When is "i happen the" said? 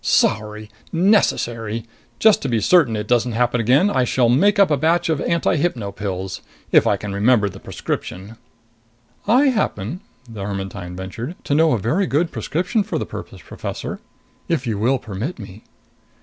9.27-10.43